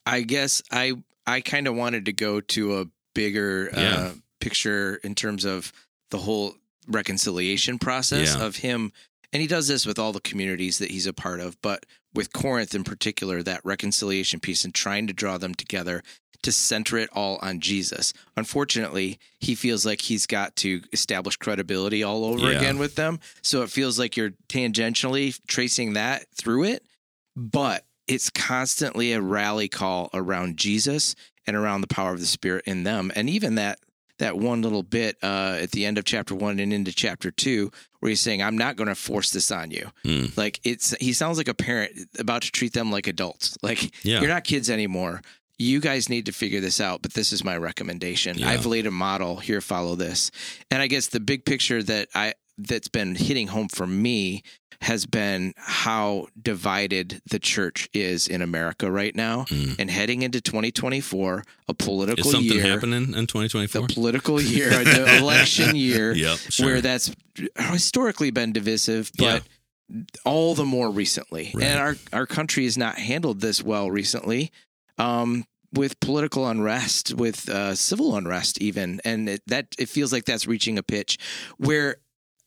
I 0.06 0.22
guess 0.22 0.62
I 0.72 0.94
I 1.28 1.42
kind 1.42 1.68
of 1.68 1.76
wanted 1.76 2.06
to 2.06 2.14
go 2.14 2.40
to 2.42 2.80
a 2.80 2.86
bigger 3.14 3.70
Yeah. 3.74 3.96
uh, 3.96 4.14
picture 4.40 4.96
in 5.04 5.16
terms 5.16 5.46
of 5.46 5.72
the 6.12 6.20
whole 6.20 6.56
reconciliation 6.88 7.80
process 7.80 8.36
Yeah. 8.36 8.44
of 8.46 8.58
him, 8.58 8.92
and 9.34 9.42
he 9.42 9.48
does 9.48 9.68
this 9.68 9.86
with 9.86 9.98
all 10.00 10.14
the 10.14 10.20
communities 10.22 10.78
that 10.78 10.92
he's 10.92 11.08
a 11.08 11.14
part 11.14 11.40
of, 11.40 11.60
but 11.62 11.86
with 12.14 12.32
Corinth 12.32 12.74
in 12.76 12.84
particular, 12.84 13.42
that 13.44 13.62
reconciliation 13.66 14.40
piece 14.40 14.64
and 14.64 14.74
trying 14.74 15.08
to 15.08 15.14
draw 15.14 15.38
them 15.38 15.54
together 15.56 16.04
to 16.44 16.52
center 16.52 16.98
it 16.98 17.10
all 17.12 17.40
on 17.42 17.60
Jesus. 17.60 18.14
Unfortunately, 18.38 19.18
he 19.40 19.56
feels 19.56 19.84
like 19.86 20.02
he's 20.02 20.28
got 20.28 20.56
to 20.58 20.82
establish 20.94 21.38
credibility 21.38 22.04
all 22.04 22.24
over 22.24 22.52
Yeah. 22.52 22.58
again 22.60 22.78
with 22.78 22.96
them, 22.96 23.20
so 23.42 23.64
it 23.64 23.72
feels 23.72 23.98
like 23.98 24.16
you're 24.16 24.34
tangentially 24.48 25.38
tracing 25.48 25.94
that 25.94 26.28
through 26.36 26.66
it 26.66 26.84
but 27.36 27.86
it's 28.08 28.30
constantly 28.30 29.12
a 29.14 29.22
rally 29.22 29.68
call 29.68 30.10
around 30.14 30.58
Jesus 30.58 31.16
and 31.48 31.56
around 31.56 31.82
the 31.82 31.88
power 31.88 32.14
of 32.14 32.20
the 32.20 32.26
Spirit 32.26 32.64
in 32.66 32.84
them. 32.84 33.12
And 33.16 33.30
even 33.30 33.56
that 33.56 33.80
that 34.18 34.38
one 34.38 34.62
little 34.62 34.84
bit 34.84 35.18
uh, 35.22 35.58
at 35.62 35.72
the 35.72 35.86
end 35.86 35.98
of 35.98 36.06
chapter 36.06 36.34
one 36.34 36.58
and 36.60 36.72
into 36.72 36.94
chapter 36.94 37.32
two, 37.32 37.70
where 38.00 38.10
he's 38.10 38.22
saying, 38.22 38.42
"I'm 38.42 38.58
not 38.58 38.78
going 38.78 38.88
to 38.88 38.96
force 38.96 39.32
this 39.32 39.52
on 39.52 39.72
you." 39.72 39.90
Hmm. 40.04 40.26
Like 40.38 40.60
it's 40.64 40.96
he 41.02 41.12
sounds 41.14 41.38
like 41.38 41.48
a 41.50 41.54
parent 41.54 41.92
about 42.18 42.44
to 42.44 42.52
treat 42.52 42.74
them 42.74 42.92
like 42.92 43.08
adults. 43.08 43.58
Like 43.64 43.94
Yeah. 44.06 44.20
you're 44.22 44.30
not 44.30 44.44
kids 44.46 44.70
anymore. 44.70 45.22
You 45.58 45.80
guys 45.80 46.10
need 46.10 46.26
to 46.26 46.32
figure 46.34 46.60
this 46.60 46.82
out, 46.82 47.02
but 47.02 47.14
this 47.14 47.32
is 47.32 47.44
my 47.44 47.56
recommendation. 47.58 48.38
Yeah. 48.38 48.50
I've 48.50 48.66
laid 48.66 48.86
a 48.88 48.92
model 48.92 49.38
here. 49.38 49.62
Follow 49.62 49.96
this. 49.96 50.30
And 50.70 50.82
I 50.82 50.88
guess 50.88 51.08
the 51.08 51.22
big 51.22 51.46
picture 51.46 51.82
that 51.84 52.10
I 52.14 52.34
that's 52.58 52.88
been 52.88 53.16
hitting 53.16 53.48
home 53.48 53.68
for 53.68 53.86
me 53.88 54.44
has 54.82 55.06
been 55.06 55.54
how 55.58 56.28
divided 56.42 57.22
the 57.30 57.40
church 57.40 57.90
is 57.94 58.28
in 58.28 58.42
America 58.42 58.92
right 58.92 59.16
now. 59.16 59.46
Mm. 59.46 59.76
And 59.80 59.90
heading 59.90 60.22
into 60.22 60.42
2024, 60.42 61.44
a 61.68 61.74
political 61.74 62.26
Is 62.26 62.32
something 62.32 62.52
year, 62.52 62.62
happening 62.62 63.14
in 63.14 63.28
2024? 63.28 63.88
the 63.88 63.94
political 63.94 64.42
year, 64.42 64.70
the 64.70 65.18
election 65.18 65.76
year, 65.76 66.12
Yep, 66.16 66.38
sure. 66.38 66.66
where 66.66 66.82
that's 66.82 67.14
historically 67.72 68.32
been 68.32 68.52
divisive, 68.54 69.12
but 69.18 69.44
all 70.24 70.56
the 70.56 70.66
more 70.66 70.90
recently. 70.90 71.52
Right. 71.54 71.64
And 71.64 71.80
our, 71.80 71.96
our 72.12 72.26
country 72.26 72.66
has 72.66 72.78
not 72.78 72.98
handled 72.98 73.42
this 73.42 73.64
well 73.64 73.90
recently. 73.90 74.52
Um, 74.98 75.46
with 75.74 76.00
political 76.00 76.48
unrest, 76.48 77.14
with 77.16 77.50
uh, 77.50 77.76
civil 77.76 78.16
unrest, 78.16 78.62
even, 78.62 79.02
and 79.04 79.28
it, 79.28 79.42
that 79.48 79.68
it 79.78 79.90
feels 79.90 80.14
like 80.14 80.24
that's 80.24 80.48
reaching 80.48 80.78
a 80.78 80.84
pitch 80.84 81.18
where 81.58 81.98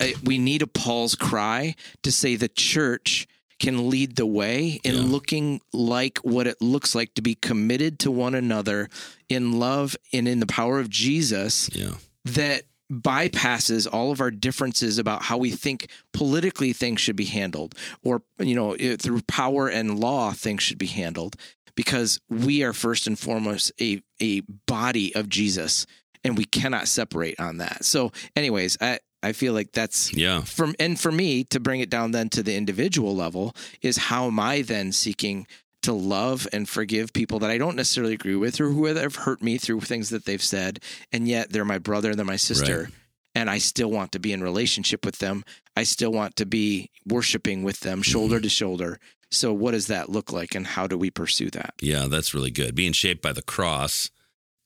Uh, 0.00 0.08
we 0.24 0.38
need 0.38 0.62
a 0.62 0.66
Paul's 0.66 1.14
cry 1.14 1.74
to 2.02 2.12
say 2.12 2.36
the 2.36 2.48
church 2.48 3.26
can 3.58 3.90
lead 3.90 4.16
the 4.16 4.26
way 4.26 4.80
in 4.84 4.94
Yeah. 4.94 5.00
looking 5.02 5.60
like 5.72 6.18
what 6.18 6.46
it 6.46 6.60
looks 6.62 6.94
like 6.94 7.14
to 7.14 7.22
be 7.22 7.34
committed 7.34 7.98
to 8.00 8.10
one 8.10 8.34
another 8.34 8.88
in 9.28 9.58
love 9.58 9.96
and 10.12 10.28
in 10.28 10.38
the 10.40 10.46
power 10.46 10.78
of 10.78 10.88
Jesus 10.88 11.68
yeah. 11.72 11.94
that 12.24 12.62
bypasses 12.90 13.86
all 13.92 14.12
of 14.12 14.20
our 14.20 14.30
differences 14.30 14.98
about 14.98 15.22
how 15.22 15.36
we 15.36 15.50
think 15.50 15.88
politically 16.12 16.72
things 16.72 17.00
should 17.00 17.16
be 17.16 17.26
handled 17.26 17.74
or 18.02 18.22
you 18.38 18.54
know 18.54 18.74
through 18.98 19.20
power 19.22 19.68
and 19.68 19.98
law 20.00 20.32
things 20.32 20.62
should 20.62 20.78
be 20.78 20.86
handled 20.86 21.36
because 21.74 22.18
we 22.30 22.62
are 22.62 22.72
first 22.72 23.06
and 23.06 23.18
foremost 23.18 23.72
a 23.80 24.00
a 24.22 24.40
body 24.66 25.14
of 25.14 25.28
Jesus 25.28 25.84
and 26.24 26.36
we 26.38 26.44
cannot 26.44 26.88
separate 26.88 27.38
on 27.38 27.58
that. 27.58 27.84
So 27.84 28.10
anyways, 28.34 28.78
I 28.80 28.98
I 29.22 29.32
feel 29.32 29.52
like 29.52 29.72
that's 29.72 30.12
Yeah. 30.14 30.42
from 30.42 30.74
and 30.78 30.98
for 30.98 31.10
me 31.10 31.44
to 31.44 31.58
bring 31.60 31.80
it 31.80 31.90
down 31.90 32.12
then 32.12 32.28
to 32.30 32.42
the 32.42 32.54
individual 32.54 33.14
level 33.16 33.54
is 33.82 33.96
how 33.96 34.26
am 34.26 34.38
I 34.38 34.62
then 34.62 34.92
seeking 34.92 35.46
to 35.82 35.92
love 35.92 36.46
and 36.52 36.68
forgive 36.68 37.12
people 37.12 37.38
that 37.38 37.50
I 37.50 37.58
don't 37.58 37.76
necessarily 37.76 38.14
agree 38.14 38.34
with 38.36 38.60
or 38.60 38.70
who 38.70 38.86
have 38.86 39.14
hurt 39.16 39.42
me 39.42 39.58
through 39.58 39.80
things 39.80 40.10
that 40.10 40.24
they've 40.24 40.42
said 40.42 40.80
and 41.12 41.26
yet 41.28 41.50
they're 41.50 41.64
my 41.64 41.78
brother 41.78 42.14
they're 42.14 42.24
my 42.24 42.36
sister 42.36 42.84
Right. 42.84 42.92
and 43.34 43.48
I 43.50 43.58
still 43.58 43.90
want 43.90 44.12
to 44.12 44.18
be 44.18 44.32
in 44.32 44.42
relationship 44.42 45.04
with 45.04 45.18
them 45.18 45.44
I 45.76 45.84
still 45.84 46.12
want 46.12 46.36
to 46.36 46.46
be 46.46 46.90
worshiping 47.06 47.62
with 47.62 47.80
them 47.80 48.00
mm-hmm. 48.00 48.10
shoulder 48.10 48.40
to 48.40 48.48
shoulder 48.48 48.98
so 49.30 49.52
what 49.52 49.72
does 49.72 49.86
that 49.88 50.08
look 50.08 50.32
like 50.32 50.54
and 50.54 50.66
how 50.66 50.86
do 50.86 50.96
we 50.96 51.10
pursue 51.10 51.50
that 51.50 51.74
Yeah, 51.80 52.06
that's 52.08 52.34
really 52.34 52.50
good. 52.50 52.74
Being 52.74 52.92
shaped 52.92 53.22
by 53.22 53.32
the 53.32 53.42
cross 53.42 54.10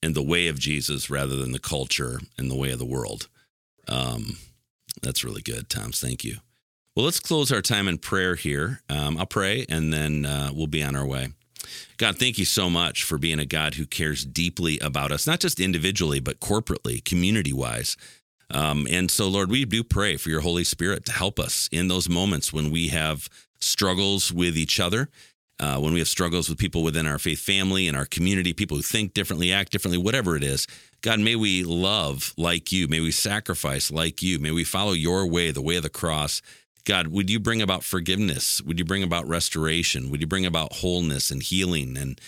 and 0.02 0.14
the 0.14 0.22
way 0.22 0.48
of 0.48 0.58
Jesus 0.58 1.10
rather 1.10 1.36
than 1.36 1.52
the 1.52 1.58
culture 1.58 2.20
and 2.38 2.50
the 2.50 2.56
way 2.56 2.70
of 2.70 2.78
the 2.78 2.84
world. 2.86 3.28
Um, 3.88 4.38
that's 5.02 5.24
really 5.24 5.42
good, 5.42 5.68
Toms. 5.68 6.00
Thank 6.00 6.24
you. 6.24 6.36
Well, 6.94 7.06
let's 7.06 7.20
close 7.20 7.50
our 7.50 7.62
time 7.62 7.88
in 7.88 7.98
prayer 7.98 8.34
here. 8.34 8.82
Um, 8.90 9.16
I'll 9.16 9.26
pray 9.26 9.64
and 9.68 9.92
then 9.92 10.26
uh, 10.26 10.50
we'll 10.54 10.66
be 10.66 10.82
on 10.82 10.94
our 10.94 11.06
way. 11.06 11.28
God, 11.96 12.18
thank 12.18 12.38
you 12.38 12.44
so 12.44 12.68
much 12.68 13.04
for 13.04 13.16
being 13.18 13.38
a 13.38 13.46
God 13.46 13.74
who 13.74 13.86
cares 13.86 14.24
deeply 14.24 14.78
about 14.80 15.12
us, 15.12 15.26
not 15.26 15.40
just 15.40 15.60
individually, 15.60 16.20
but 16.20 16.40
corporately, 16.40 17.02
community 17.02 17.52
wise. 17.52 17.96
Um, 18.50 18.86
and 18.90 19.10
so, 19.10 19.28
Lord, 19.28 19.50
we 19.50 19.64
do 19.64 19.82
pray 19.82 20.16
for 20.16 20.28
your 20.28 20.42
Holy 20.42 20.64
Spirit 20.64 21.06
to 21.06 21.12
help 21.12 21.38
us 21.38 21.68
in 21.72 21.88
those 21.88 22.08
moments 22.08 22.52
when 22.52 22.70
we 22.70 22.88
have 22.88 23.28
struggles 23.60 24.32
with 24.32 24.56
each 24.56 24.78
other, 24.78 25.08
uh, 25.60 25.78
when 25.78 25.94
we 25.94 26.00
have 26.00 26.08
struggles 26.08 26.48
with 26.48 26.58
people 26.58 26.82
within 26.82 27.06
our 27.06 27.18
faith 27.18 27.40
family 27.40 27.88
and 27.88 27.96
our 27.96 28.04
community, 28.04 28.52
people 28.52 28.76
who 28.76 28.82
think 28.82 29.14
differently, 29.14 29.52
act 29.52 29.72
differently, 29.72 29.98
whatever 29.98 30.36
it 30.36 30.44
is. 30.44 30.66
God, 31.02 31.18
may 31.18 31.34
we 31.34 31.64
love 31.64 32.32
like 32.36 32.70
you. 32.70 32.86
May 32.86 33.00
we 33.00 33.10
sacrifice 33.10 33.90
like 33.90 34.22
you. 34.22 34.38
May 34.38 34.52
we 34.52 34.62
follow 34.62 34.92
your 34.92 35.26
way, 35.26 35.50
the 35.50 35.60
way 35.60 35.76
of 35.76 35.82
the 35.82 35.90
cross. 35.90 36.40
God, 36.84 37.08
would 37.08 37.28
you 37.28 37.40
bring 37.40 37.60
about 37.60 37.82
forgiveness? 37.82 38.62
Would 38.62 38.78
you 38.78 38.84
bring 38.84 39.02
about 39.02 39.26
restoration? 39.26 40.10
Would 40.10 40.20
you 40.20 40.26
bring 40.28 40.46
about 40.46 40.74
wholeness 40.74 41.30
and 41.30 41.42
healing? 41.42 41.96
And 41.96 42.20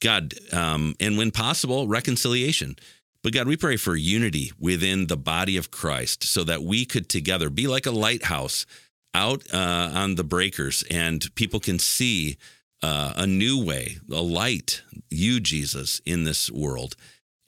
God, 0.00 0.34
um, 0.52 0.94
and 1.00 1.18
when 1.18 1.30
possible, 1.30 1.86
reconciliation. 1.86 2.76
But 3.22 3.34
God, 3.34 3.46
we 3.46 3.56
pray 3.56 3.76
for 3.76 3.94
unity 3.94 4.52
within 4.58 5.06
the 5.06 5.16
body 5.16 5.56
of 5.56 5.70
Christ 5.70 6.24
so 6.24 6.44
that 6.44 6.62
we 6.62 6.84
could 6.86 7.08
together 7.08 7.50
be 7.50 7.66
like 7.66 7.86
a 7.86 7.90
lighthouse 7.90 8.64
out 9.14 9.42
uh, 9.52 9.90
on 9.94 10.14
the 10.16 10.24
breakers 10.24 10.82
and 10.90 11.34
people 11.34 11.60
can 11.60 11.78
see 11.78 12.36
uh, 12.82 13.14
a 13.16 13.26
new 13.26 13.62
way, 13.62 13.98
a 14.10 14.20
light, 14.20 14.82
you, 15.08 15.40
Jesus, 15.40 16.00
in 16.04 16.24
this 16.24 16.50
world. 16.50 16.96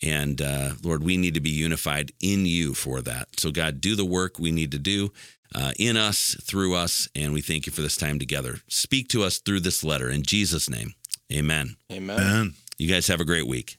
And 0.02 0.42
uh, 0.42 0.72
Lord, 0.82 1.02
we 1.02 1.16
need 1.16 1.34
to 1.34 1.40
be 1.40 1.50
unified 1.50 2.12
in 2.20 2.46
you 2.46 2.74
for 2.74 3.00
that. 3.02 3.40
So, 3.40 3.50
God, 3.50 3.80
do 3.80 3.96
the 3.96 4.04
work 4.04 4.38
we 4.38 4.52
need 4.52 4.72
to 4.72 4.78
do 4.78 5.12
uh, 5.54 5.72
in 5.78 5.96
us, 5.96 6.36
through 6.42 6.74
us. 6.74 7.08
And 7.14 7.32
we 7.32 7.40
thank 7.40 7.66
you 7.66 7.72
for 7.72 7.82
this 7.82 7.96
time 7.96 8.18
together. 8.18 8.56
Speak 8.68 9.08
to 9.08 9.22
us 9.24 9.38
through 9.38 9.60
this 9.60 9.82
letter. 9.82 10.10
In 10.10 10.22
Jesus' 10.22 10.68
name, 10.68 10.94
amen. 11.32 11.76
amen 11.90 12.16
Man. 12.16 12.54
You 12.78 12.88
guys 12.88 13.06
have 13.06 13.20
a 13.20 13.24
great 13.24 13.46
week. 13.46 13.78